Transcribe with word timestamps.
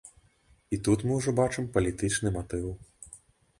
І 0.77 0.79
тут 0.87 1.03
мы 1.09 1.19
ўжо 1.19 1.35
бачым 1.41 1.69
палітычны 1.77 2.35
матыў. 2.41 2.67